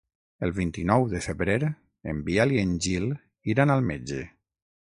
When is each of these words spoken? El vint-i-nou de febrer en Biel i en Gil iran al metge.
El 0.45 0.53
vint-i-nou 0.59 1.05
de 1.11 1.21
febrer 1.25 1.57
en 2.13 2.23
Biel 2.29 2.55
i 2.55 2.59
en 2.63 2.73
Gil 2.89 3.07
iran 3.55 3.75
al 3.75 3.87
metge. 3.91 4.21